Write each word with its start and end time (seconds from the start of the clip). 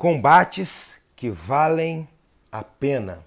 combates 0.00 0.94
que 1.14 1.28
valem 1.28 2.08
a 2.50 2.64
pena. 2.64 3.22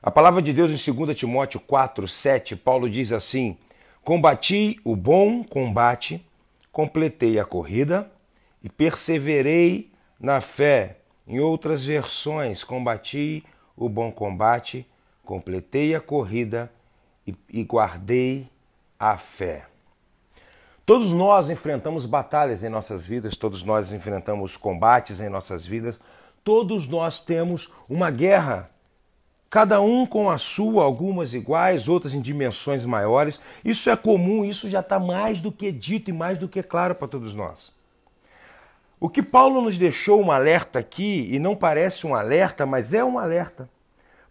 A 0.00 0.08
palavra 0.08 0.40
de 0.40 0.52
Deus 0.52 0.70
em 0.70 0.94
2 0.94 1.18
Timóteo 1.18 1.58
4, 1.58 2.06
7, 2.06 2.54
Paulo 2.54 2.88
diz 2.88 3.10
assim: 3.10 3.58
Combati 4.04 4.78
o 4.84 4.94
bom 4.94 5.42
combate, 5.42 6.24
completei 6.70 7.40
a 7.40 7.44
corrida 7.44 8.08
e 8.62 8.68
perseverei 8.68 9.90
na 10.20 10.40
fé. 10.40 10.98
Em 11.26 11.40
outras 11.40 11.84
versões, 11.84 12.62
combati 12.62 13.44
o 13.76 13.88
bom 13.88 14.12
combate, 14.12 14.86
completei 15.24 15.92
a 15.96 16.00
corrida 16.00 16.72
e, 17.26 17.64
guardei 17.64 18.48
a 18.96 19.18
fé. 19.18 19.66
Todos 20.86 21.12
nós 21.12 21.48
enfrentamos 21.48 22.04
batalhas 22.04 22.62
em 22.62 22.68
nossas 22.68 23.02
vidas, 23.02 23.36
todos 23.36 23.62
nós 23.62 23.90
enfrentamos 23.90 24.54
combates 24.54 25.18
em 25.18 25.30
nossas 25.30 25.64
vidas, 25.64 25.98
todos 26.42 26.86
nós 26.86 27.20
temos 27.20 27.72
uma 27.88 28.10
guerra, 28.10 28.68
cada 29.48 29.80
um 29.80 30.04
com 30.04 30.28
a 30.28 30.36
sua, 30.36 30.84
algumas 30.84 31.32
iguais, 31.32 31.88
outras 31.88 32.12
em 32.12 32.20
dimensões 32.20 32.84
maiores. 32.84 33.40
Isso 33.64 33.88
é 33.88 33.96
comum, 33.96 34.44
isso 34.44 34.68
já 34.68 34.80
está 34.80 34.98
mais 34.98 35.40
do 35.40 35.50
que 35.50 35.72
dito 35.72 36.10
e 36.10 36.12
mais 36.12 36.36
do 36.36 36.48
que 36.48 36.62
claro 36.62 36.94
para 36.94 37.08
todos 37.08 37.34
nós. 37.34 37.72
O 39.00 39.08
que 39.08 39.22
Paulo 39.22 39.62
nos 39.62 39.78
deixou 39.78 40.20
um 40.20 40.30
alerta 40.30 40.78
aqui, 40.78 41.28
e 41.30 41.38
não 41.38 41.56
parece 41.56 42.06
um 42.06 42.14
alerta, 42.14 42.66
mas 42.66 42.92
é 42.92 43.02
um 43.02 43.18
alerta. 43.18 43.70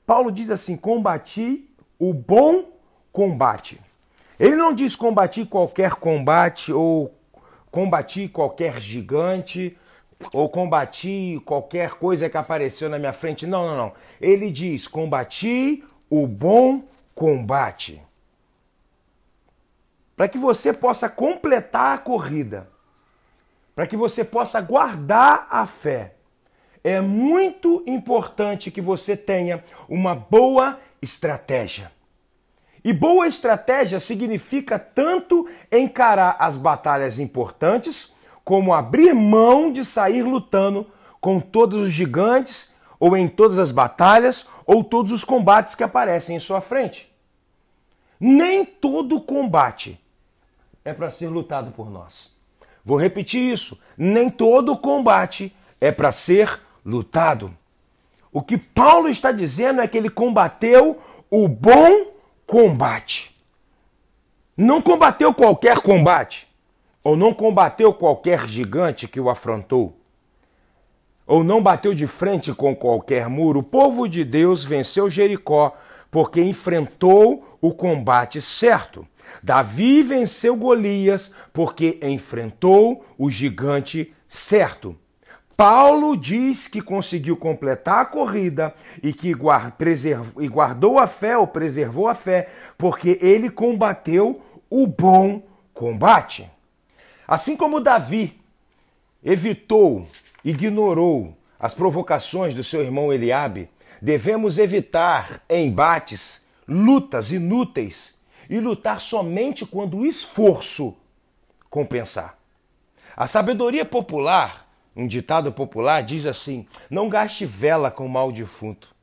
Paulo 0.05 0.31
diz 0.31 0.51
assim: 0.51 0.77
combati 0.77 1.67
o 1.97 2.13
bom 2.13 2.65
combate. 3.11 3.81
Ele 4.39 4.55
não 4.55 4.73
diz 4.73 4.95
combati 4.95 5.45
qualquer 5.45 5.95
combate 5.95 6.73
ou 6.73 7.15
combati 7.69 8.27
qualquer 8.27 8.79
gigante 8.81 9.77
ou 10.31 10.49
combati 10.49 11.41
qualquer 11.45 11.91
coisa 11.95 12.29
que 12.29 12.37
apareceu 12.37 12.89
na 12.89 12.99
minha 12.99 13.13
frente. 13.13 13.45
Não, 13.45 13.65
não, 13.65 13.77
não. 13.77 13.93
Ele 14.19 14.49
diz 14.49 14.87
combati 14.87 15.83
o 16.09 16.25
bom 16.27 16.83
combate. 17.13 18.01
Para 20.15 20.27
que 20.27 20.37
você 20.37 20.71
possa 20.71 21.09
completar 21.09 21.95
a 21.95 21.97
corrida, 21.97 22.69
para 23.75 23.87
que 23.87 23.97
você 23.97 24.23
possa 24.23 24.61
guardar 24.61 25.47
a 25.49 25.65
fé, 25.65 26.13
é 26.83 27.01
muito 27.01 27.83
importante 27.87 28.69
que 28.69 28.81
você 28.81 29.17
tenha 29.17 29.63
uma 29.89 30.13
boa 30.13 30.79
estratégia. 31.01 31.91
E 32.83 32.91
boa 32.91 33.27
estratégia 33.27 33.99
significa 33.99 34.77
tanto 34.77 35.47
encarar 35.71 36.35
as 36.37 36.57
batalhas 36.57 37.17
importantes, 37.17 38.13
como 38.43 38.73
abrir 38.73 39.13
mão 39.13 39.71
de 39.71 39.85
sair 39.85 40.23
lutando 40.23 40.85
com 41.21 41.39
todos 41.39 41.79
os 41.83 41.91
gigantes, 41.91 42.73
ou 42.99 43.15
em 43.15 43.27
todas 43.27 43.57
as 43.57 43.71
batalhas, 43.71 44.47
ou 44.65 44.83
todos 44.83 45.13
os 45.13 45.23
combates 45.23 45.75
que 45.75 45.83
aparecem 45.83 46.35
em 46.35 46.39
sua 46.39 46.59
frente. 46.59 47.09
Nem 48.19 48.65
todo 48.65 49.21
combate 49.21 49.99
é 50.83 50.93
para 50.93 51.09
ser 51.09 51.27
lutado 51.27 51.71
por 51.71 51.89
nós. 51.89 52.33
Vou 52.83 52.97
repetir 52.97 53.41
isso: 53.41 53.79
nem 53.97 54.29
todo 54.29 54.77
combate 54.77 55.55
é 55.79 55.91
para 55.91 56.11
ser 56.11 56.59
lutado. 56.85 57.55
O 58.31 58.41
que 58.41 58.57
Paulo 58.57 59.07
está 59.07 59.31
dizendo 59.31 59.79
é 59.79 59.87
que 59.87 59.97
ele 59.97 60.09
combateu 60.09 61.01
o 61.29 61.47
bom 61.47 62.12
combate. 62.45 63.31
Não 64.57 64.81
combateu 64.81 65.33
qualquer 65.33 65.79
combate, 65.79 66.47
ou 67.03 67.17
não 67.17 67.33
combateu 67.33 67.93
qualquer 67.93 68.47
gigante 68.47 69.07
que 69.07 69.19
o 69.19 69.29
afrontou, 69.29 69.97
ou 71.25 71.43
não 71.43 71.61
bateu 71.61 71.93
de 71.93 72.05
frente 72.05 72.53
com 72.53 72.75
qualquer 72.75 73.27
muro. 73.29 73.59
O 73.59 73.63
povo 73.63 74.07
de 74.07 74.23
Deus 74.23 74.63
venceu 74.63 75.09
Jericó 75.09 75.75
porque 76.11 76.41
enfrentou 76.43 77.57
o 77.59 77.73
combate 77.73 78.41
certo. 78.41 79.07
Davi 79.41 80.03
venceu 80.03 80.55
Golias 80.55 81.33
porque 81.51 81.97
enfrentou 82.01 83.05
o 83.17 83.31
gigante 83.31 84.13
certo. 84.27 84.95
Paulo 85.55 86.17
diz 86.17 86.67
que 86.67 86.81
conseguiu 86.81 87.37
completar 87.37 87.99
a 87.99 88.05
corrida 88.05 88.73
e 89.01 89.13
que 89.13 89.33
guardou 89.33 90.97
a 90.97 91.07
fé 91.07 91.37
ou 91.37 91.45
preservou 91.45 92.07
a 92.07 92.15
fé, 92.15 92.49
porque 92.77 93.19
ele 93.21 93.49
combateu 93.49 94.41
o 94.69 94.87
bom 94.87 95.43
combate. 95.73 96.49
Assim 97.27 97.55
como 97.55 97.79
Davi 97.79 98.39
evitou, 99.23 100.07
ignorou 100.43 101.37
as 101.59 101.73
provocações 101.73 102.55
do 102.55 102.63
seu 102.63 102.81
irmão 102.81 103.13
Eliabe, 103.13 103.69
devemos 104.01 104.57
evitar 104.57 105.41
embates, 105.49 106.45
lutas 106.67 107.31
inúteis 107.31 108.19
e 108.49 108.59
lutar 108.59 108.99
somente 108.99 109.65
quando 109.65 109.97
o 109.97 110.05
esforço 110.05 110.95
compensar. 111.69 112.37
A 113.15 113.27
sabedoria 113.27 113.85
popular 113.85 114.67
um 114.95 115.07
ditado 115.07 115.51
popular 115.51 116.01
diz 116.01 116.25
assim: 116.25 116.67
não 116.89 117.09
gaste 117.09 117.45
vela 117.45 117.89
com 117.89 118.07
mal 118.07 118.31
defunto. 118.31 118.93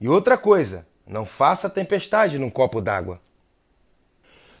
E 0.00 0.08
outra 0.08 0.36
coisa, 0.36 0.86
não 1.06 1.24
faça 1.24 1.70
tempestade 1.70 2.38
num 2.38 2.50
copo 2.50 2.80
d'água. 2.80 3.20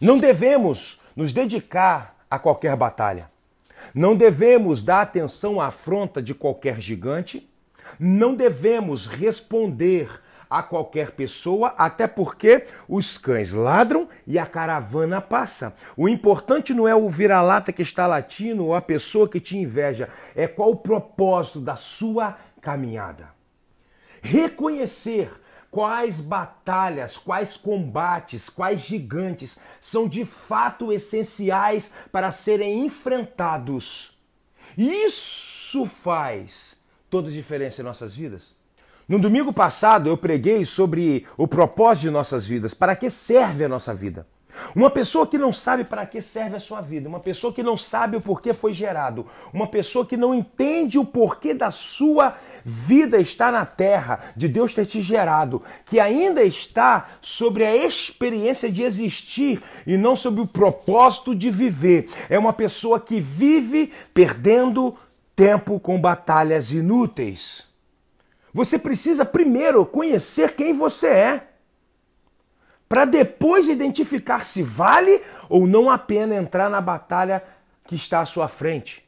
Não 0.00 0.18
devemos 0.18 1.00
nos 1.14 1.32
dedicar 1.32 2.16
a 2.30 2.38
qualquer 2.38 2.76
batalha. 2.76 3.30
Não 3.94 4.16
devemos 4.16 4.82
dar 4.82 5.02
atenção 5.02 5.60
à 5.60 5.66
afronta 5.66 6.22
de 6.22 6.34
qualquer 6.34 6.80
gigante. 6.80 7.48
Não 7.98 8.34
devemos 8.34 9.06
responder 9.06 10.08
a 10.52 10.62
qualquer 10.62 11.12
pessoa, 11.12 11.74
até 11.78 12.06
porque 12.06 12.66
os 12.86 13.16
cães 13.16 13.52
ladram 13.52 14.06
e 14.26 14.38
a 14.38 14.44
caravana 14.44 15.18
passa. 15.18 15.74
O 15.96 16.06
importante 16.06 16.74
não 16.74 16.86
é 16.86 16.94
o 16.94 17.08
vira-lata 17.08 17.72
que 17.72 17.80
está 17.80 18.06
latindo 18.06 18.66
ou 18.66 18.74
a 18.74 18.82
pessoa 18.82 19.26
que 19.26 19.40
te 19.40 19.56
inveja, 19.56 20.10
é 20.36 20.46
qual 20.46 20.72
o 20.72 20.76
propósito 20.76 21.58
da 21.58 21.74
sua 21.74 22.36
caminhada. 22.60 23.30
Reconhecer 24.20 25.32
quais 25.70 26.20
batalhas, 26.20 27.16
quais 27.16 27.56
combates, 27.56 28.50
quais 28.50 28.82
gigantes 28.82 29.58
são 29.80 30.06
de 30.06 30.26
fato 30.26 30.92
essenciais 30.92 31.94
para 32.12 32.30
serem 32.30 32.84
enfrentados. 32.84 34.18
Isso 34.76 35.86
faz 35.86 36.78
toda 37.08 37.30
a 37.30 37.32
diferença 37.32 37.80
em 37.80 37.84
nossas 37.84 38.14
vidas. 38.14 38.60
No 39.12 39.18
domingo 39.18 39.52
passado 39.52 40.08
eu 40.08 40.16
preguei 40.16 40.64
sobre 40.64 41.26
o 41.36 41.46
propósito 41.46 42.04
de 42.04 42.10
nossas 42.10 42.46
vidas, 42.46 42.72
para 42.72 42.96
que 42.96 43.10
serve 43.10 43.62
a 43.62 43.68
nossa 43.68 43.94
vida. 43.94 44.26
Uma 44.74 44.88
pessoa 44.88 45.26
que 45.26 45.36
não 45.36 45.52
sabe 45.52 45.84
para 45.84 46.06
que 46.06 46.22
serve 46.22 46.56
a 46.56 46.60
sua 46.60 46.80
vida, 46.80 47.10
uma 47.10 47.20
pessoa 47.20 47.52
que 47.52 47.62
não 47.62 47.76
sabe 47.76 48.16
o 48.16 48.22
porquê 48.22 48.54
foi 48.54 48.72
gerado, 48.72 49.26
uma 49.52 49.66
pessoa 49.66 50.06
que 50.06 50.16
não 50.16 50.34
entende 50.34 50.98
o 50.98 51.04
porquê 51.04 51.52
da 51.52 51.70
sua 51.70 52.38
vida 52.64 53.18
estar 53.18 53.52
na 53.52 53.66
terra, 53.66 54.18
de 54.34 54.48
Deus 54.48 54.72
ter 54.72 54.86
te 54.86 55.02
gerado, 55.02 55.62
que 55.84 56.00
ainda 56.00 56.42
está 56.42 57.08
sobre 57.20 57.66
a 57.66 57.76
experiência 57.76 58.72
de 58.72 58.82
existir 58.82 59.62
e 59.86 59.98
não 59.98 60.16
sobre 60.16 60.40
o 60.40 60.46
propósito 60.46 61.34
de 61.34 61.50
viver. 61.50 62.08
É 62.30 62.38
uma 62.38 62.54
pessoa 62.54 62.98
que 62.98 63.20
vive 63.20 63.92
perdendo 64.14 64.96
tempo 65.36 65.78
com 65.78 66.00
batalhas 66.00 66.72
inúteis. 66.72 67.70
Você 68.52 68.78
precisa 68.78 69.24
primeiro 69.24 69.84
conhecer 69.86 70.54
quem 70.54 70.74
você 70.74 71.06
é, 71.08 71.48
para 72.88 73.06
depois 73.06 73.68
identificar 73.68 74.44
se 74.44 74.62
vale 74.62 75.22
ou 75.48 75.66
não 75.66 75.88
a 75.88 75.96
pena 75.96 76.34
entrar 76.34 76.68
na 76.68 76.80
batalha 76.80 77.42
que 77.84 77.94
está 77.94 78.20
à 78.20 78.26
sua 78.26 78.48
frente. 78.48 79.02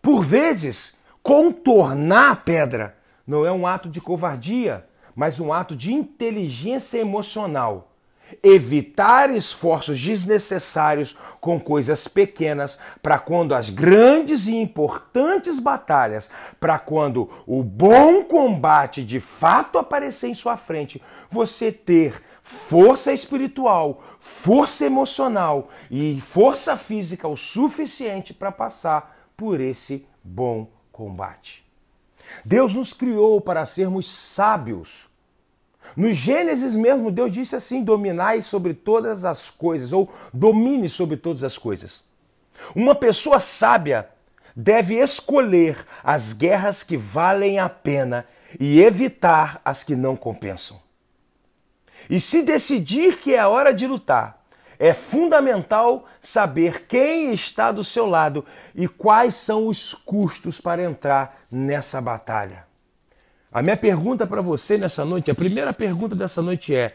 Por 0.00 0.22
vezes, 0.22 0.96
contornar 1.22 2.30
a 2.30 2.36
pedra 2.36 2.96
não 3.26 3.44
é 3.44 3.50
um 3.50 3.66
ato 3.66 3.88
de 3.88 4.00
covardia, 4.00 4.86
mas 5.14 5.40
um 5.40 5.52
ato 5.52 5.74
de 5.74 5.92
inteligência 5.92 6.98
emocional 6.98 7.92
evitar 8.42 9.30
esforços 9.30 10.00
desnecessários 10.00 11.16
com 11.40 11.58
coisas 11.58 12.06
pequenas, 12.06 12.78
para 13.02 13.18
quando 13.18 13.54
as 13.54 13.70
grandes 13.70 14.46
e 14.46 14.54
importantes 14.54 15.58
batalhas, 15.58 16.30
para 16.60 16.78
quando 16.78 17.30
o 17.46 17.62
bom 17.62 18.22
combate 18.22 19.04
de 19.04 19.20
fato 19.20 19.78
aparecer 19.78 20.28
em 20.28 20.34
sua 20.34 20.56
frente, 20.56 21.02
você 21.30 21.72
ter 21.72 22.22
força 22.42 23.12
espiritual, 23.12 24.02
força 24.20 24.84
emocional 24.84 25.70
e 25.90 26.20
força 26.20 26.76
física 26.76 27.28
o 27.28 27.36
suficiente 27.36 28.32
para 28.32 28.52
passar 28.52 29.30
por 29.36 29.60
esse 29.60 30.06
bom 30.22 30.68
combate. 30.90 31.64
Deus 32.44 32.74
nos 32.74 32.92
criou 32.92 33.40
para 33.40 33.64
sermos 33.64 34.10
sábios 34.10 35.07
no 35.98 36.12
Gênesis 36.12 36.76
mesmo, 36.76 37.10
Deus 37.10 37.32
disse 37.32 37.56
assim: 37.56 37.82
dominai 37.82 38.40
sobre 38.40 38.72
todas 38.72 39.24
as 39.24 39.50
coisas, 39.50 39.92
ou 39.92 40.08
domine 40.32 40.88
sobre 40.88 41.16
todas 41.16 41.42
as 41.42 41.58
coisas. 41.58 42.04
Uma 42.72 42.94
pessoa 42.94 43.40
sábia 43.40 44.08
deve 44.54 44.94
escolher 44.94 45.84
as 46.04 46.32
guerras 46.32 46.84
que 46.84 46.96
valem 46.96 47.58
a 47.58 47.68
pena 47.68 48.24
e 48.60 48.80
evitar 48.80 49.60
as 49.64 49.82
que 49.82 49.96
não 49.96 50.14
compensam. 50.14 50.80
E 52.08 52.20
se 52.20 52.42
decidir 52.42 53.18
que 53.18 53.34
é 53.34 53.40
a 53.40 53.48
hora 53.48 53.74
de 53.74 53.84
lutar, 53.84 54.44
é 54.78 54.94
fundamental 54.94 56.06
saber 56.20 56.86
quem 56.86 57.34
está 57.34 57.72
do 57.72 57.82
seu 57.82 58.06
lado 58.06 58.44
e 58.72 58.86
quais 58.86 59.34
são 59.34 59.66
os 59.66 59.94
custos 59.94 60.60
para 60.60 60.80
entrar 60.80 61.40
nessa 61.50 62.00
batalha. 62.00 62.67
A 63.52 63.62
minha 63.62 63.76
pergunta 63.76 64.26
para 64.26 64.42
você 64.42 64.76
nessa 64.76 65.04
noite, 65.04 65.30
a 65.30 65.34
primeira 65.34 65.72
pergunta 65.72 66.14
dessa 66.14 66.42
noite 66.42 66.74
é: 66.74 66.94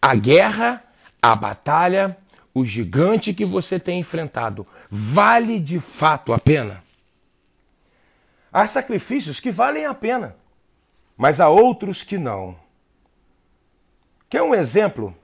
a 0.00 0.14
guerra, 0.14 0.82
a 1.20 1.34
batalha, 1.36 2.16
o 2.52 2.64
gigante 2.64 3.32
que 3.32 3.44
você 3.44 3.78
tem 3.78 4.00
enfrentado, 4.00 4.66
vale 4.90 5.60
de 5.60 5.78
fato 5.78 6.32
a 6.32 6.38
pena? 6.38 6.82
Há 8.52 8.66
sacrifícios 8.66 9.40
que 9.40 9.50
valem 9.50 9.86
a 9.86 9.94
pena, 9.94 10.36
mas 11.16 11.40
há 11.40 11.48
outros 11.48 12.02
que 12.02 12.18
não. 12.18 12.56
Quer 14.28 14.42
um 14.42 14.54
exemplo 14.54 15.14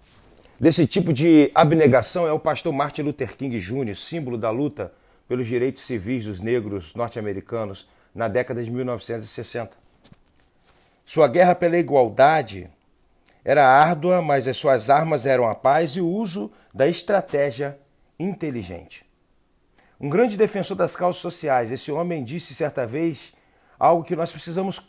desse 0.60 0.86
tipo 0.86 1.12
de 1.12 1.50
abnegação? 1.54 2.26
É 2.26 2.32
o 2.32 2.38
pastor 2.38 2.72
Martin 2.72 3.02
Luther 3.02 3.36
King 3.36 3.58
Jr., 3.58 3.96
símbolo 3.96 4.38
da 4.38 4.50
luta 4.50 4.92
pelos 5.26 5.48
direitos 5.48 5.84
civis 5.84 6.24
dos 6.24 6.40
negros 6.40 6.94
norte-americanos 6.94 7.86
na 8.14 8.28
década 8.28 8.64
de 8.64 8.70
1960. 8.70 9.87
Sua 11.08 11.26
guerra 11.26 11.54
pela 11.54 11.78
igualdade 11.78 12.70
era 13.42 13.66
árdua, 13.66 14.20
mas 14.20 14.46
as 14.46 14.58
suas 14.58 14.90
armas 14.90 15.24
eram 15.24 15.48
a 15.48 15.54
paz 15.54 15.92
e 15.92 16.02
o 16.02 16.06
uso 16.06 16.52
da 16.74 16.86
estratégia 16.86 17.78
inteligente. 18.18 19.06
Um 19.98 20.10
grande 20.10 20.36
defensor 20.36 20.76
das 20.76 20.94
causas 20.94 21.22
sociais, 21.22 21.72
esse 21.72 21.90
homem 21.90 22.22
disse 22.22 22.54
certa 22.54 22.86
vez 22.86 23.32
algo 23.78 24.04
que 24.04 24.14
nós 24.14 24.30
precisamos 24.30 24.86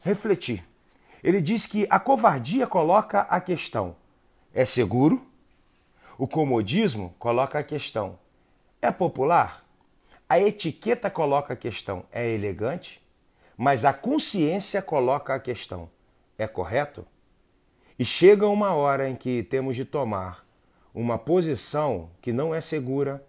refletir. 0.00 0.64
Ele 1.22 1.40
diz 1.40 1.68
que 1.68 1.86
a 1.88 2.00
covardia 2.00 2.66
coloca 2.66 3.20
a 3.20 3.40
questão: 3.40 3.94
é 4.52 4.64
seguro? 4.64 5.24
O 6.18 6.26
comodismo 6.26 7.14
coloca 7.16 7.60
a 7.60 7.62
questão: 7.62 8.18
é 8.82 8.90
popular? 8.90 9.64
A 10.28 10.40
etiqueta 10.40 11.08
coloca 11.08 11.54
a 11.54 11.56
questão: 11.56 12.04
é 12.10 12.28
elegante? 12.28 13.00
Mas 13.60 13.84
a 13.84 13.92
consciência 13.92 14.80
coloca 14.80 15.34
a 15.34 15.40
questão: 15.40 15.90
é 16.38 16.46
correto? 16.46 17.04
E 17.98 18.04
chega 18.04 18.46
uma 18.46 18.72
hora 18.72 19.08
em 19.08 19.16
que 19.16 19.42
temos 19.42 19.74
de 19.74 19.84
tomar 19.84 20.46
uma 20.94 21.18
posição 21.18 22.08
que 22.22 22.32
não 22.32 22.54
é 22.54 22.60
segura, 22.60 23.26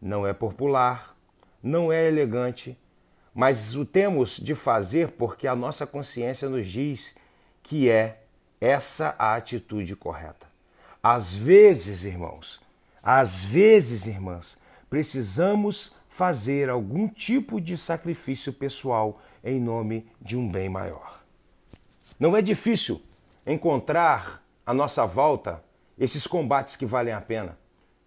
não 0.00 0.24
é 0.24 0.32
popular, 0.32 1.16
não 1.60 1.92
é 1.92 2.06
elegante, 2.06 2.78
mas 3.34 3.74
o 3.74 3.84
temos 3.84 4.36
de 4.36 4.54
fazer 4.54 5.08
porque 5.08 5.48
a 5.48 5.56
nossa 5.56 5.84
consciência 5.84 6.48
nos 6.48 6.68
diz 6.68 7.14
que 7.60 7.90
é 7.90 8.22
essa 8.60 9.16
a 9.18 9.34
atitude 9.34 9.96
correta. 9.96 10.46
Às 11.02 11.34
vezes, 11.34 12.04
irmãos, 12.04 12.60
às 13.02 13.44
vezes, 13.44 14.06
irmãs, 14.06 14.56
precisamos 14.88 15.92
fazer 16.08 16.70
algum 16.70 17.08
tipo 17.08 17.60
de 17.60 17.76
sacrifício 17.76 18.52
pessoal 18.52 19.20
em 19.46 19.60
nome 19.60 20.04
de 20.20 20.36
um 20.36 20.48
bem 20.48 20.68
maior. 20.68 21.22
Não 22.18 22.36
é 22.36 22.42
difícil 22.42 23.00
encontrar 23.46 24.42
à 24.66 24.74
nossa 24.74 25.06
volta 25.06 25.62
esses 25.96 26.26
combates 26.26 26.74
que 26.76 26.84
valem 26.84 27.14
a 27.14 27.20
pena. 27.20 27.56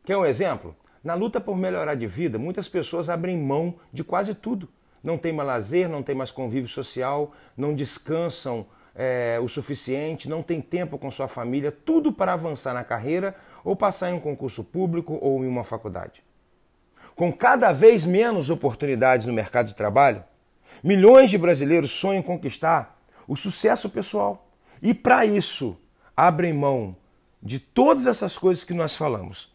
Quer 0.03 0.17
um 0.17 0.25
exemplo? 0.25 0.75
Na 1.01 1.13
luta 1.13 1.39
por 1.39 1.55
melhorar 1.55 1.95
de 1.95 2.05
vida, 2.05 2.37
muitas 2.37 2.67
pessoas 2.67 3.09
abrem 3.09 3.37
mão 3.37 3.75
de 3.91 4.03
quase 4.03 4.35
tudo. 4.35 4.67
Não 5.01 5.17
tem 5.17 5.31
mais 5.31 5.47
lazer, 5.47 5.87
não 5.87 6.03
tem 6.03 6.13
mais 6.13 6.29
convívio 6.29 6.67
social, 6.67 7.31
não 7.55 7.73
descansam 7.73 8.65
é, 8.93 9.39
o 9.41 9.47
suficiente, 9.47 10.27
não 10.27 10.43
tem 10.43 10.59
tempo 10.59 10.97
com 10.97 11.09
sua 11.09 11.29
família, 11.29 11.71
tudo 11.71 12.11
para 12.11 12.33
avançar 12.33 12.73
na 12.73 12.83
carreira 12.83 13.33
ou 13.63 13.77
passar 13.77 14.11
em 14.11 14.13
um 14.13 14.19
concurso 14.19 14.61
público 14.61 15.17
ou 15.21 15.43
em 15.45 15.47
uma 15.47 15.63
faculdade. 15.63 16.21
Com 17.15 17.31
cada 17.31 17.71
vez 17.71 18.03
menos 18.03 18.49
oportunidades 18.49 19.25
no 19.25 19.31
mercado 19.31 19.67
de 19.67 19.75
trabalho, 19.75 20.23
milhões 20.83 21.29
de 21.29 21.37
brasileiros 21.37 21.91
sonham 21.91 22.21
conquistar 22.21 22.99
o 23.27 23.35
sucesso 23.35 23.89
pessoal. 23.89 24.49
E 24.81 24.93
para 24.93 25.25
isso, 25.25 25.77
abrem 26.15 26.53
mão 26.53 26.95
de 27.41 27.59
todas 27.59 28.07
essas 28.07 28.37
coisas 28.37 28.63
que 28.63 28.73
nós 28.73 28.95
falamos 28.95 29.49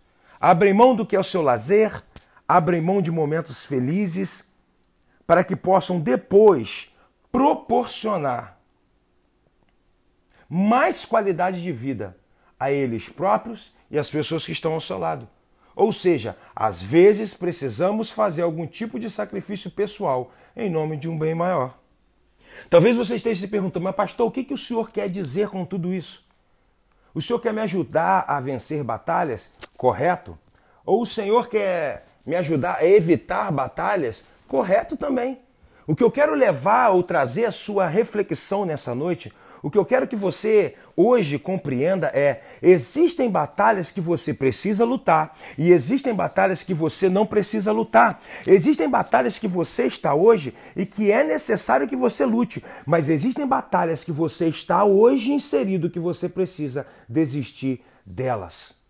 abrem 0.45 0.75
mão 0.75 0.95
do 0.95 1.07
que 1.07 1.17
é 1.17 1.19
o 1.19 1.25
seu 1.25 1.41
lazer, 1.41 2.03
abrem 2.47 2.79
mão 2.79 3.01
de 3.01 3.11
momentos 3.11 3.65
felizes, 3.65 4.47
para 5.27 5.43
que 5.43 5.57
possam 5.57 5.99
depois 5.99 6.91
proporcionar 7.33 8.59
mais 10.47 11.07
qualidade 11.07 11.63
de 11.63 11.73
vida 11.73 12.15
a 12.61 12.71
eles 12.71 13.09
próprios 13.09 13.73
e 13.91 13.99
às 13.99 14.11
pessoas 14.11 14.45
que 14.45 14.53
estão 14.53 14.75
ao 14.75 14.83
seu 14.83 14.99
lado. 14.99 15.27
Ou 15.75 15.95
seja, 15.95 16.37
às 16.55 16.83
vezes 16.83 17.35
precisamos 17.35 18.11
fazer 18.11 18.43
algum 18.43 18.67
tipo 18.67 18.99
de 18.99 19.11
sacrifício 19.11 19.71
pessoal 19.71 20.33
em 20.57 20.71
nome 20.71 20.97
de 20.97 21.09
um 21.09 21.19
bem 21.19 21.35
maior. 21.35 21.77
Talvez 22.71 22.97
você 22.97 23.17
esteja 23.17 23.41
se 23.41 23.49
perguntando, 23.49 23.85
mas 23.85 23.97
pastor, 23.97 24.29
o 24.29 24.31
que, 24.31 24.45
que 24.45 24.55
o 24.55 24.59
senhor 24.59 24.91
quer 24.91 25.09
dizer 25.09 25.49
com 25.49 25.65
tudo 25.65 25.93
isso? 25.93 26.25
O 27.15 27.23
Senhor 27.23 27.39
quer 27.39 27.53
me 27.53 27.61
ajudar 27.61 28.25
a 28.27 28.41
vencer 28.41 28.83
batalhas? 28.83 29.53
Correto. 29.77 30.37
Ou 30.85 31.03
o 31.03 31.07
Senhor 31.07 31.49
quer 31.49 32.05
me 32.27 32.35
ajudar 32.35 32.79
a 32.79 32.85
evitar 32.85 33.53
batalhas? 33.53 34.25
Correto 34.49 34.97
também. 34.97 35.39
O 35.87 35.95
que 35.95 36.03
eu 36.03 36.11
quero 36.11 36.35
levar 36.35 36.91
ou 36.91 37.03
trazer 37.03 37.45
a 37.45 37.53
sua 37.53 37.87
reflexão 37.87 38.65
nessa 38.65 38.95
noite 38.95 39.33
o 39.65 39.71
que 39.71 39.79
eu 39.79 39.85
quero 39.87 40.07
que 40.07 40.15
você 40.15 40.75
hoje 40.95 41.39
compreenda 41.39 42.09
é: 42.09 42.43
existem 42.61 43.31
batalhas 43.31 43.91
que 43.91 43.99
você 43.99 44.35
precisa 44.35 44.85
lutar 44.85 45.35
e 45.57 45.73
existem 45.73 46.13
batalhas 46.15 46.63
que 46.63 46.75
você 46.75 47.09
não 47.09 47.25
precisa 47.25 47.73
lutar. 47.73 48.21
Existem 48.47 48.91
batalhas 48.91 49.39
que 49.39 49.49
você 49.49 49.87
está 49.87 50.15
hoje 50.15 50.53
e 50.77 50.85
que 50.85 51.11
é 51.11 51.25
necessário 51.25 51.89
que 51.89 51.97
você 51.97 52.27
lute, 52.27 52.63
mas 52.85 53.09
existem 53.09 53.47
batalhas 53.47 54.05
que 54.05 54.13
você 54.13 54.49
está 54.49 54.85
hoje 54.85 55.33
inserido 55.33 55.89
que 55.89 55.99
você 55.99 56.29
precisa 56.29 56.87
desistir 57.09 57.83
delas 58.05 58.84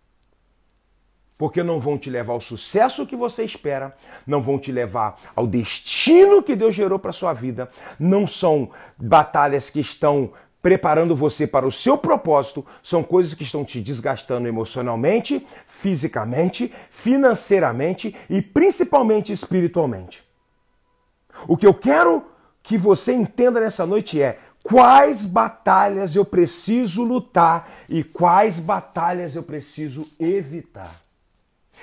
porque 1.37 1.61
não 1.61 1.79
vão 1.79 1.97
te 1.97 2.09
levar 2.09 2.33
ao 2.33 2.41
sucesso 2.41 3.05
que 3.05 3.15
você 3.15 3.43
espera, 3.43 3.95
não 4.25 4.41
vão 4.41 4.57
te 4.57 4.71
levar 4.71 5.19
ao 5.35 5.45
destino 5.45 6.41
que 6.41 6.55
Deus 6.55 6.73
gerou 6.73 6.97
para 6.97 7.11
sua 7.11 7.33
vida, 7.33 7.69
não 7.99 8.25
são 8.25 8.69
batalhas 8.97 9.69
que 9.69 9.79
estão 9.79 10.31
preparando 10.61 11.15
você 11.15 11.45
para 11.45 11.67
o 11.67 11.71
seu 11.71 11.95
propósito, 11.95 12.65
são 12.83 13.03
coisas 13.03 13.35
que 13.35 13.43
estão 13.43 13.63
te 13.63 13.79
desgastando 13.79 14.47
emocionalmente, 14.47 15.45
fisicamente, 15.67 16.73
financeiramente 16.89 18.15
e 18.27 18.41
principalmente 18.41 19.31
espiritualmente. 19.31 20.23
O 21.47 21.55
que 21.55 21.67
eu 21.67 21.73
quero 21.73 22.25
que 22.63 22.79
você 22.79 23.13
entenda 23.13 23.59
nessa 23.59 23.85
noite 23.85 24.19
é 24.19 24.39
quais 24.63 25.23
batalhas 25.23 26.15
eu 26.15 26.25
preciso 26.25 27.03
lutar 27.03 27.69
e 27.87 28.03
quais 28.03 28.57
batalhas 28.57 29.35
eu 29.35 29.43
preciso 29.43 30.03
evitar. 30.19 30.91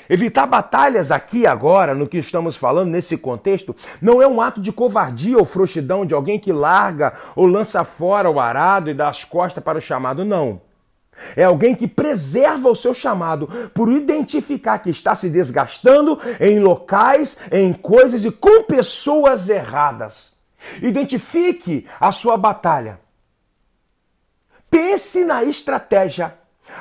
Evitar 0.09 0.47
batalhas 0.47 1.11
aqui 1.11 1.47
agora, 1.47 1.95
no 1.95 2.09
que 2.09 2.19
estamos 2.19 2.57
falando, 2.57 2.91
nesse 2.91 3.17
contexto, 3.17 3.75
não 4.01 4.21
é 4.21 4.27
um 4.27 4.41
ato 4.41 4.61
de 4.61 4.73
covardia 4.73 5.39
ou 5.39 5.45
frouxidão 5.45 6.05
de 6.05 6.15
alguém 6.15 6.39
que 6.39 6.53
larga 6.53 7.15
ou 7.37 7.47
lança 7.47 7.85
fora 7.85 8.31
o 8.31 8.41
arado 8.41 8.91
e 8.91 8.95
dá 8.95 9.09
as 9.09 9.25
costas 9.25 9.63
para 9.63 9.79
o 9.79 9.81
chamado, 9.81 10.25
não. 10.25 10.61
É 11.37 11.45
alguém 11.45 11.75
que 11.75 11.87
preserva 11.87 12.69
o 12.69 12.75
seu 12.75 12.93
chamado 12.93 13.47
por 13.73 13.91
identificar 13.91 14.79
que 14.79 14.91
está 14.91 15.15
se 15.15 15.29
desgastando 15.29 16.19
em 16.41 16.59
locais, 16.59 17.39
em 17.51 17.73
coisas 17.73 18.25
e 18.25 18.31
com 18.31 18.65
pessoas 18.65 19.49
erradas. 19.49 20.37
Identifique 20.81 21.87
a 22.01 22.11
sua 22.11 22.37
batalha. 22.37 23.01
Pense 24.71 25.25
na 25.25 25.45
estratégia 25.45 26.35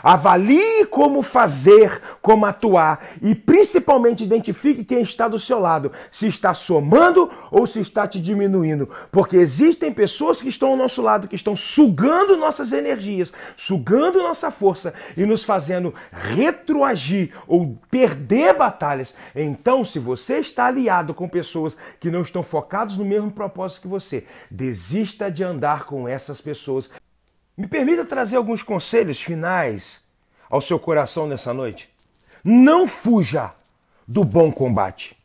Avalie 0.03 0.85
como 0.85 1.21
fazer, 1.21 2.01
como 2.21 2.45
atuar 2.45 3.11
e 3.21 3.35
principalmente 3.35 4.23
identifique 4.23 4.83
quem 4.83 5.01
está 5.01 5.27
do 5.27 5.39
seu 5.39 5.59
lado, 5.59 5.91
se 6.09 6.27
está 6.27 6.53
somando 6.53 7.31
ou 7.51 7.67
se 7.67 7.79
está 7.79 8.07
te 8.07 8.19
diminuindo, 8.19 8.89
porque 9.11 9.37
existem 9.37 9.91
pessoas 9.91 10.41
que 10.41 10.49
estão 10.49 10.69
ao 10.69 10.77
nosso 10.77 11.01
lado 11.01 11.27
que 11.27 11.35
estão 11.35 11.55
sugando 11.55 12.37
nossas 12.37 12.71
energias, 12.71 13.31
sugando 13.55 14.21
nossa 14.21 14.51
força 14.51 14.93
e 15.15 15.25
nos 15.25 15.43
fazendo 15.43 15.93
retroagir 16.11 17.33
ou 17.47 17.77
perder 17.89 18.53
batalhas. 18.55 19.15
Então, 19.35 19.83
se 19.85 19.99
você 19.99 20.39
está 20.39 20.65
aliado 20.65 21.13
com 21.13 21.27
pessoas 21.27 21.77
que 21.99 22.09
não 22.09 22.21
estão 22.21 22.43
focados 22.43 22.97
no 22.97 23.05
mesmo 23.05 23.31
propósito 23.31 23.81
que 23.81 23.87
você, 23.87 24.25
desista 24.49 25.31
de 25.31 25.43
andar 25.43 25.85
com 25.85 26.07
essas 26.07 26.41
pessoas. 26.41 26.91
Me 27.57 27.67
permita 27.67 28.05
trazer 28.05 28.37
alguns 28.37 28.63
conselhos 28.63 29.21
finais 29.21 30.01
ao 30.49 30.61
seu 30.61 30.79
coração 30.79 31.27
nessa 31.27 31.53
noite. 31.53 31.89
Não 32.43 32.87
fuja 32.87 33.51
do 34.07 34.23
bom 34.23 34.51
combate. 34.51 35.15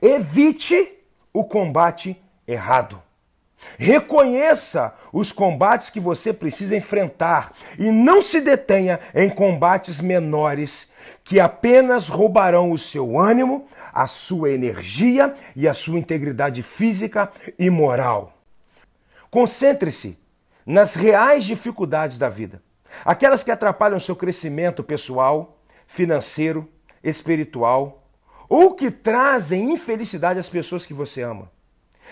Evite 0.00 0.88
o 1.32 1.44
combate 1.44 2.20
errado. 2.46 3.00
Reconheça 3.78 4.94
os 5.12 5.32
combates 5.32 5.90
que 5.90 6.00
você 6.00 6.32
precisa 6.32 6.76
enfrentar 6.76 7.52
e 7.78 7.90
não 7.90 8.22
se 8.22 8.40
detenha 8.40 9.00
em 9.14 9.28
combates 9.28 10.00
menores 10.00 10.92
que 11.22 11.38
apenas 11.38 12.08
roubarão 12.08 12.72
o 12.72 12.78
seu 12.78 13.18
ânimo, 13.18 13.68
a 13.92 14.06
sua 14.06 14.50
energia 14.50 15.34
e 15.54 15.68
a 15.68 15.74
sua 15.74 15.98
integridade 15.98 16.62
física 16.62 17.30
e 17.58 17.68
moral. 17.68 18.32
Concentre-se 19.30 20.18
nas 20.64 20.94
reais 20.94 21.44
dificuldades 21.44 22.18
da 22.18 22.28
vida, 22.28 22.62
aquelas 23.04 23.42
que 23.42 23.50
atrapalham 23.50 24.00
seu 24.00 24.16
crescimento 24.16 24.82
pessoal, 24.82 25.58
financeiro, 25.86 26.68
espiritual 27.02 28.00
ou 28.48 28.74
que 28.74 28.90
trazem 28.90 29.72
infelicidade 29.72 30.40
às 30.40 30.48
pessoas 30.48 30.84
que 30.84 30.92
você 30.92 31.22
ama. 31.22 31.50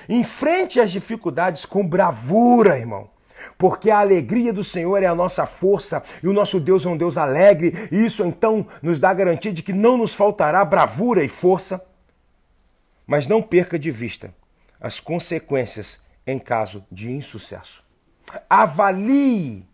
Enfrente 0.08 0.80
as 0.80 0.92
dificuldades 0.92 1.66
com 1.66 1.86
bravura, 1.86 2.78
irmão. 2.78 3.10
Porque 3.56 3.90
a 3.90 3.98
alegria 3.98 4.52
do 4.52 4.62
Senhor 4.62 5.02
é 5.02 5.06
a 5.06 5.14
nossa 5.14 5.46
força 5.46 6.02
e 6.22 6.28
o 6.28 6.32
nosso 6.32 6.60
Deus 6.60 6.86
é 6.86 6.88
um 6.88 6.96
Deus 6.96 7.18
alegre, 7.18 7.88
e 7.90 8.04
isso 8.04 8.24
então 8.24 8.66
nos 8.80 9.00
dá 9.00 9.10
a 9.10 9.14
garantia 9.14 9.52
de 9.52 9.62
que 9.62 9.72
não 9.72 9.96
nos 9.96 10.14
faltará 10.14 10.64
bravura 10.64 11.24
e 11.24 11.28
força. 11.28 11.84
Mas 13.04 13.26
não 13.26 13.42
perca 13.42 13.78
de 13.78 13.90
vista 13.90 14.32
as 14.80 15.00
consequências 15.00 16.00
em 16.24 16.38
caso 16.38 16.84
de 16.90 17.10
insucesso. 17.10 17.82
Avalie 18.48 19.66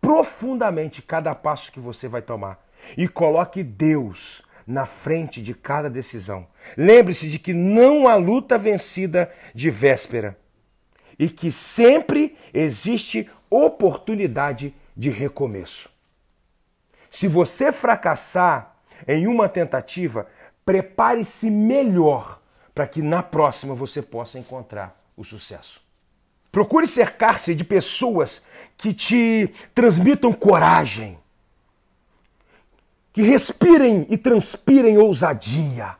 profundamente 0.00 1.02
cada 1.02 1.34
passo 1.34 1.70
que 1.70 1.80
você 1.80 2.08
vai 2.08 2.22
tomar 2.22 2.64
e 2.96 3.06
coloque 3.06 3.62
Deus 3.62 4.42
na 4.66 4.86
frente 4.86 5.42
de 5.42 5.54
cada 5.54 5.90
decisão. 5.90 6.46
Lembre-se 6.76 7.28
de 7.28 7.38
que 7.38 7.52
não 7.52 8.08
há 8.08 8.14
luta 8.14 8.56
vencida 8.56 9.32
de 9.54 9.70
véspera 9.70 10.38
e 11.18 11.28
que 11.28 11.52
sempre 11.52 12.36
existe 12.54 13.28
oportunidade 13.50 14.74
de 14.96 15.10
recomeço. 15.10 15.90
Se 17.10 17.26
você 17.26 17.72
fracassar 17.72 18.76
em 19.06 19.26
uma 19.26 19.48
tentativa, 19.48 20.26
prepare-se 20.64 21.50
melhor 21.50 22.38
para 22.74 22.86
que 22.86 23.02
na 23.02 23.22
próxima 23.22 23.74
você 23.74 24.00
possa 24.00 24.38
encontrar 24.38 24.96
o 25.16 25.24
sucesso. 25.24 25.89
Procure 26.52 26.86
cercar-se 26.86 27.54
de 27.54 27.64
pessoas 27.64 28.42
que 28.76 28.92
te 28.92 29.52
transmitam 29.74 30.32
coragem, 30.32 31.18
que 33.12 33.22
respirem 33.22 34.06
e 34.08 34.16
transpirem 34.16 34.98
ousadia. 34.98 35.96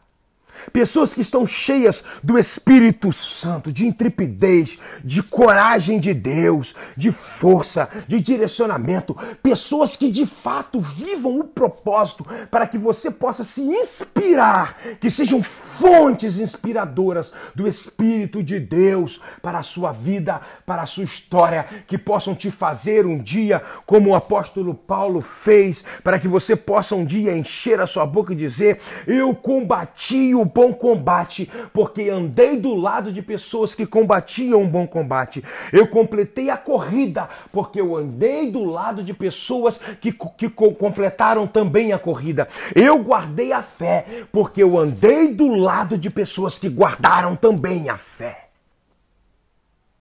Pessoas 0.73 1.15
que 1.15 1.21
estão 1.21 1.47
cheias 1.47 2.05
do 2.23 2.39
Espírito 2.39 3.13
Santo, 3.13 3.73
de 3.73 3.87
intrepidez, 3.87 4.79
de 5.05 5.23
coragem 5.23 5.99
de 5.99 6.15
Deus, 6.15 6.75
de 6.97 7.11
força, 7.11 7.89
de 8.07 8.21
direcionamento. 8.21 9.17
Pessoas 9.43 9.97
que 9.97 10.11
de 10.11 10.27
fato 10.27 10.81
vivam 10.81 11.41
o 11.41 11.45
propósito 11.45 12.27
para 12.51 12.67
que 12.67 12.79
você 12.79 13.11
possa 13.11 13.45
se 13.45 13.63
inspirar, 13.63 14.77
que 15.01 15.11
sejam 15.11 15.43
fontes 15.43 16.39
inspiradoras 16.39 17.33
do 17.55 17.67
Espírito 17.67 18.43
de 18.43 18.61
Deus 18.61 19.21
para 19.43 19.59
a 19.59 19.63
sua 19.63 19.93
vida, 19.93 20.41
para 20.65 20.83
a 20.83 20.87
sua 20.87 21.05
história, 21.05 21.67
que 21.89 21.99
possam 21.99 22.35
te 22.35 22.51
fazer 22.51 23.07
um 23.07 23.19
dia 23.19 23.63
como 23.87 24.11
o 24.11 24.15
apóstolo 24.15 24.75
Paulo 24.75 25.21
fez, 25.21 25.85
para 26.03 26.19
que 26.19 26.29
você 26.29 26.55
possa 26.55 26.95
um 26.95 27.05
dia 27.05 27.37
encher 27.37 27.81
a 27.81 27.87
sua 27.87 28.07
boca 28.07 28.33
e 28.33 28.37
dizer: 28.37 28.81
Eu 29.07 29.35
combati 29.35 30.35
o 30.35 30.47
bom 30.53 30.73
combate, 30.73 31.51
porque 31.73 32.09
andei 32.09 32.57
do 32.57 32.75
lado 32.75 33.13
de 33.13 33.23
pessoas 33.23 33.75
que 33.75 33.87
combatiam 33.87 34.63
um 34.63 34.69
bom 34.69 34.87
combate. 34.87 35.43
Eu 35.73 35.87
completei 35.87 36.51
a 36.51 36.57
corrida, 36.57 37.29
porque 37.53 37.81
eu 37.81 37.97
andei 37.97 38.51
do 38.51 38.65
lado 38.65 39.03
de 39.03 39.15
pessoas 39.15 39.81
que, 40.01 40.13
que 40.13 40.49
completaram 40.49 41.47
também 41.47 41.93
a 41.93 41.99
corrida. 41.99 42.49
Eu 42.75 42.99
guardei 42.99 43.53
a 43.53 43.63
fé, 43.63 44.05
porque 44.33 44.63
eu 44.63 44.79
andei 44.79 45.35
do 45.35 45.49
lado 45.49 45.97
de 45.97 46.11
pessoas 46.11 46.59
que 46.59 46.69
guardaram 46.69 47.37
também 47.37 47.89
a 47.89 47.97
fé. 47.97 48.50